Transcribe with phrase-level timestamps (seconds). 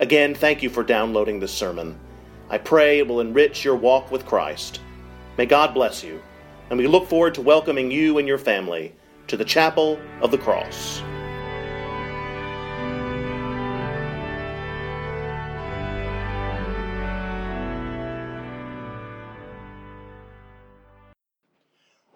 [0.00, 1.94] Again, thank you for downloading this sermon.
[2.48, 4.80] I pray it will enrich your walk with Christ.
[5.36, 6.22] May God bless you,
[6.70, 8.94] and we look forward to welcoming you and your family
[9.26, 11.02] to the Chapel of the Cross.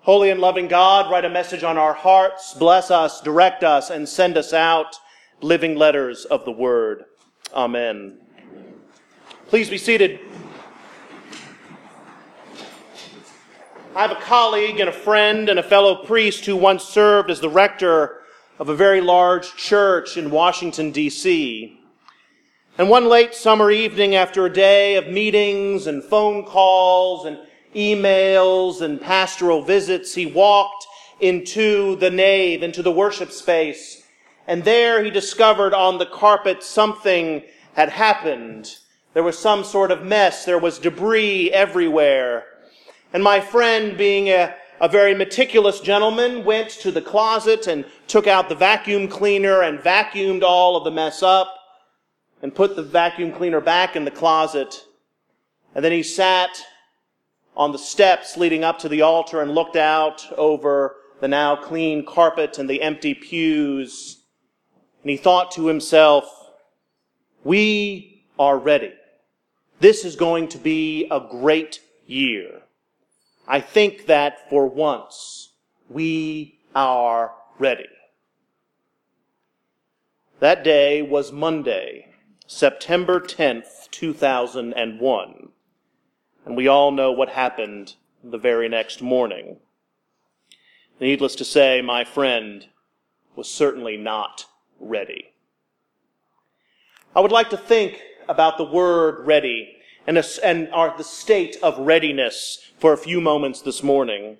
[0.00, 4.08] Holy and loving God, write a message on our hearts, bless us, direct us, and
[4.08, 4.96] send us out
[5.42, 7.04] living letters of the Word.
[7.54, 8.18] Amen.
[9.46, 10.18] Please be seated.
[13.94, 17.38] I have a colleague and a friend and a fellow priest who once served as
[17.38, 18.22] the rector
[18.58, 21.78] of a very large church in Washington, D.C.
[22.76, 27.38] And one late summer evening, after a day of meetings and phone calls and
[27.76, 30.88] emails and pastoral visits, he walked
[31.20, 34.03] into the nave, into the worship space,
[34.46, 37.42] and there he discovered on the carpet something
[37.74, 38.76] had happened.
[39.14, 40.44] There was some sort of mess.
[40.44, 42.44] There was debris everywhere.
[43.12, 48.26] And my friend, being a, a very meticulous gentleman, went to the closet and took
[48.26, 51.54] out the vacuum cleaner and vacuumed all of the mess up
[52.42, 54.84] and put the vacuum cleaner back in the closet.
[55.74, 56.50] And then he sat
[57.56, 62.04] on the steps leading up to the altar and looked out over the now clean
[62.04, 64.23] carpet and the empty pews
[65.04, 66.24] and he thought to himself,
[67.44, 68.94] we are ready.
[69.78, 72.62] This is going to be a great year.
[73.46, 75.50] I think that for once
[75.90, 77.84] we are ready.
[80.40, 82.08] That day was Monday,
[82.46, 85.48] September 10th, 2001.
[86.46, 89.58] And we all know what happened the very next morning.
[90.98, 92.68] Needless to say, my friend
[93.36, 94.46] was certainly not
[94.80, 95.26] ready.
[97.14, 99.76] I would like to think about the word ready
[100.06, 104.38] and, and our, the state of readiness for a few moments this morning.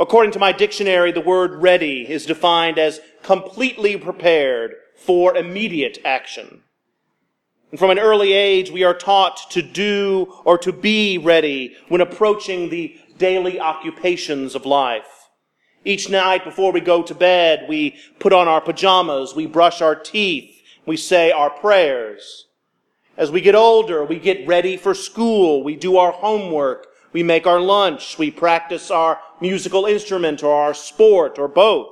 [0.00, 6.62] According to my dictionary, the word ready is defined as completely prepared for immediate action.
[7.70, 12.00] And from an early age, we are taught to do or to be ready when
[12.00, 15.11] approaching the daily occupations of life.
[15.84, 19.96] Each night before we go to bed, we put on our pajamas, we brush our
[19.96, 22.46] teeth, we say our prayers.
[23.16, 27.46] As we get older, we get ready for school, we do our homework, we make
[27.46, 31.88] our lunch, we practice our musical instrument or our sport or both.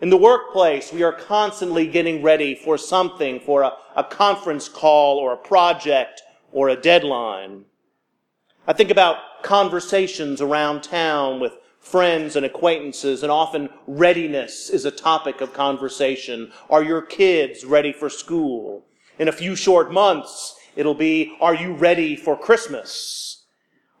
[0.00, 5.18] In the workplace, we are constantly getting ready for something, for a, a conference call
[5.18, 6.22] or a project
[6.52, 7.64] or a deadline.
[8.66, 11.54] I think about conversations around town with
[11.90, 16.52] friends and acquaintances, and often readiness is a topic of conversation.
[16.68, 18.84] Are your kids ready for school?
[19.18, 23.46] In a few short months, it'll be, are you ready for Christmas?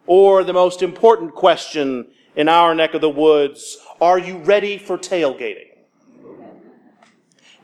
[0.06, 4.96] Or the most important question in our neck of the woods, are you ready for
[4.96, 5.64] tailgating?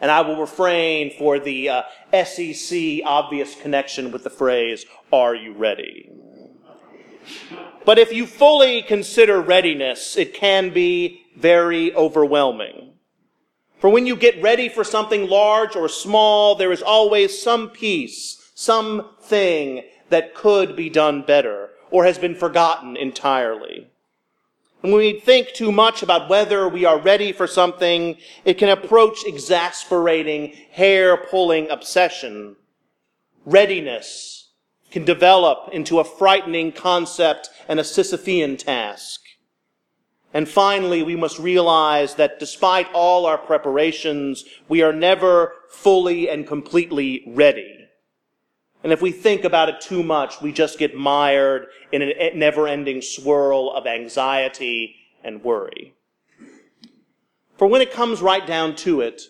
[0.00, 1.82] And I will refrain for the uh,
[2.24, 6.10] SEC obvious connection with the phrase, are you ready?
[7.84, 12.94] But if you fully consider readiness, it can be very overwhelming.
[13.78, 18.50] For when you get ready for something large or small, there is always some piece,
[18.54, 23.88] some thing that could be done better or has been forgotten entirely.
[24.82, 28.68] And when we think too much about whether we are ready for something, it can
[28.68, 32.56] approach exasperating, hair pulling obsession.
[33.44, 34.43] Readiness
[34.94, 39.20] can develop into a frightening concept and a Sisyphean task.
[40.32, 46.46] And finally, we must realize that despite all our preparations, we are never fully and
[46.46, 47.88] completely ready.
[48.84, 52.68] And if we think about it too much, we just get mired in a never
[52.68, 54.94] ending swirl of anxiety
[55.24, 55.92] and worry.
[57.58, 59.22] For when it comes right down to it,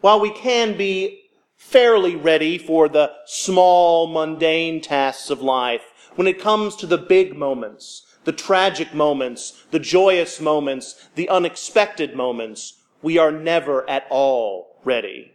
[0.00, 1.21] while we can be
[1.62, 6.10] fairly ready for the small, mundane tasks of life.
[6.16, 12.14] When it comes to the big moments, the tragic moments, the joyous moments, the unexpected
[12.14, 15.32] moments, we are never at all ready.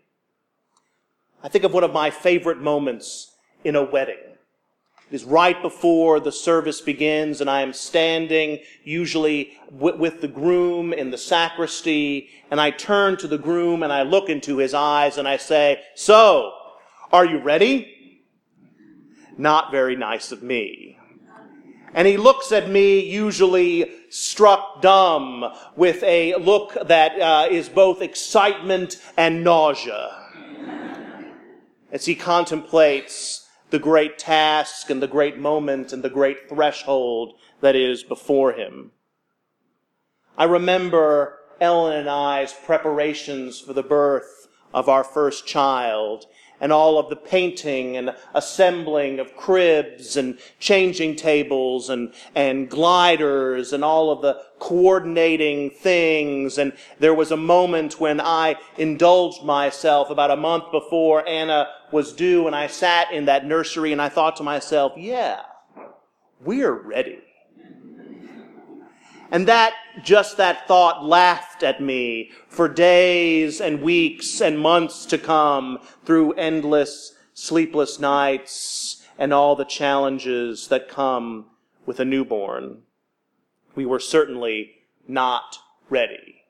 [1.41, 3.31] I think of one of my favorite moments
[3.63, 4.36] in a wedding.
[5.09, 10.91] It is right before the service begins, and I am standing, usually with the groom
[10.91, 15.17] in the sacristy, and I turn to the groom and I look into his eyes
[15.17, 16.51] and I say, So,
[17.11, 18.21] are you ready?
[19.37, 20.97] Not very nice of me.
[21.93, 25.45] And he looks at me, usually struck dumb,
[25.77, 30.09] with a look that uh, is both excitement and nausea.
[31.93, 37.75] As he contemplates the great task and the great moment and the great threshold that
[37.75, 38.91] is before him.
[40.37, 46.25] I remember Ellen and I's preparations for the birth of our first child
[46.59, 53.73] and all of the painting and assembling of cribs and changing tables and, and gliders
[53.73, 56.57] and all of the coordinating things.
[56.57, 62.13] And there was a moment when I indulged myself about a month before Anna was
[62.13, 65.41] due and I sat in that nursery and I thought to myself, yeah,
[66.41, 67.19] we're ready.
[69.31, 69.73] And that,
[70.03, 76.33] just that thought laughed at me for days and weeks and months to come through
[76.33, 81.45] endless sleepless nights and all the challenges that come
[81.85, 82.83] with a newborn.
[83.75, 84.71] We were certainly
[85.07, 85.57] not
[85.89, 86.43] ready.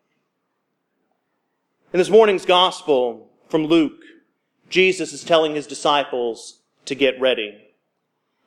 [1.94, 4.02] In this morning's gospel from Luke,
[4.70, 7.68] Jesus is telling his disciples to get ready.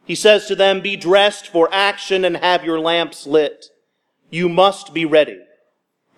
[0.05, 3.67] He says to them, Be dressed for action and have your lamps lit.
[4.31, 5.41] You must be ready,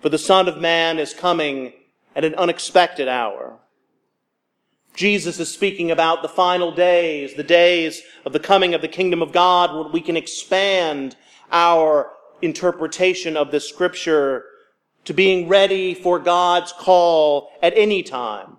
[0.01, 1.73] for the Son of Man is coming
[2.15, 3.59] at an unexpected hour.
[4.95, 9.21] Jesus is speaking about the final days, the days of the coming of the kingdom
[9.21, 11.15] of God, when we can expand
[11.51, 12.11] our
[12.41, 14.45] interpretation of the scripture
[15.05, 18.57] to being ready for God's call at any time,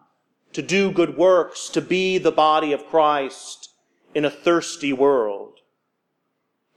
[0.54, 3.70] to do good works, to be the body of Christ
[4.14, 5.60] in a thirsty world.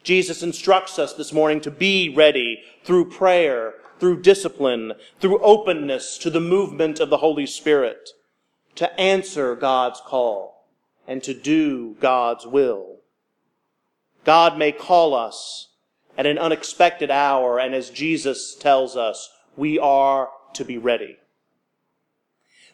[0.03, 6.29] Jesus instructs us this morning to be ready through prayer, through discipline, through openness to
[6.29, 8.09] the movement of the Holy Spirit,
[8.75, 10.65] to answer God's call
[11.07, 12.97] and to do God's will.
[14.23, 15.69] God may call us
[16.17, 21.17] at an unexpected hour, and as Jesus tells us, we are to be ready.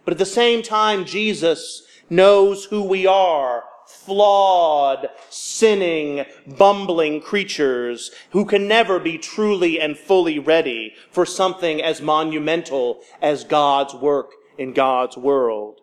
[0.05, 6.25] But at the same time, Jesus knows who we are flawed, sinning,
[6.57, 13.44] bumbling creatures who can never be truly and fully ready for something as monumental as
[13.44, 15.79] God's work in God's world.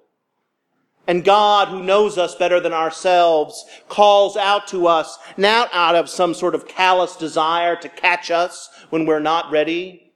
[1.07, 6.09] And God, who knows us better than ourselves, calls out to us, not out of
[6.09, 10.10] some sort of callous desire to catch us when we're not ready,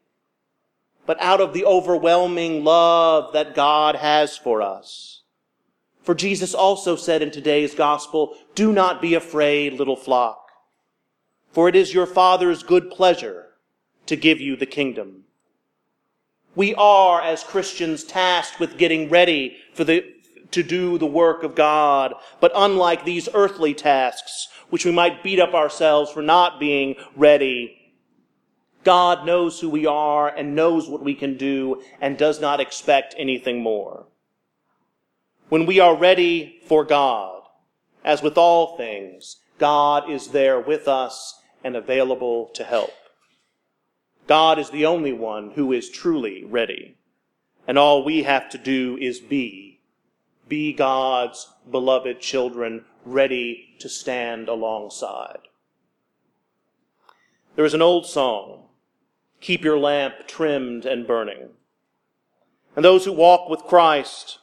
[1.07, 5.23] but out of the overwhelming love that God has for us.
[6.03, 10.51] For Jesus also said in today's gospel, Do not be afraid, little flock,
[11.51, 13.47] for it is your Father's good pleasure
[14.07, 15.25] to give you the kingdom.
[16.55, 20.05] We are, as Christians, tasked with getting ready for the,
[20.53, 22.15] to do the work of God.
[22.41, 27.84] But unlike these earthly tasks, which we might beat up ourselves for not being ready,
[28.85, 33.15] God knows who we are and knows what we can do and does not expect
[33.19, 34.07] anything more
[35.49, 37.43] when we are ready for God.
[38.05, 42.93] As with all things, God is there with us and available to help.
[44.27, 46.97] God is the only one who is truly ready.
[47.67, 49.81] And all we have to do is be.
[50.49, 55.39] Be God's beloved children ready to stand alongside.
[57.57, 58.65] There is an old song,
[59.45, 61.51] Keep Your Lamp Trimmed and Burning.
[62.75, 64.39] And those who walk with Christ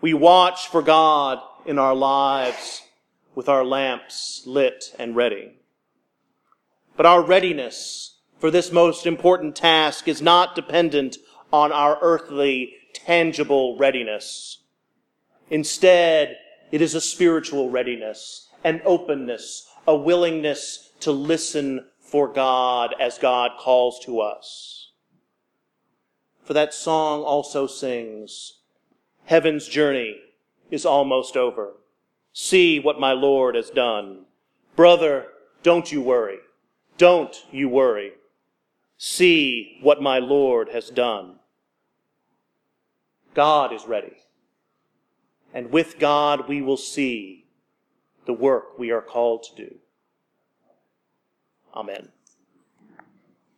[0.00, 2.80] we watch for God in our lives
[3.34, 5.58] with our lamps lit and ready.
[6.96, 11.18] But our readiness for this most important task is not dependent
[11.52, 14.62] on our earthly, tangible readiness.
[15.50, 16.38] Instead,
[16.72, 23.52] it is a spiritual readiness, an openness, a willingness to listen for God as God
[23.58, 24.92] calls to us.
[26.42, 28.60] For that song also sings,
[29.26, 30.16] Heaven's journey
[30.70, 31.74] is almost over.
[32.32, 34.24] See what my Lord has done.
[34.74, 35.26] Brother,
[35.62, 36.38] don't you worry.
[36.96, 38.12] Don't you worry.
[38.96, 41.34] See what my Lord has done.
[43.34, 44.16] God is ready.
[45.52, 47.44] And with God, we will see
[48.24, 49.74] the work we are called to do.
[51.74, 52.08] Amen.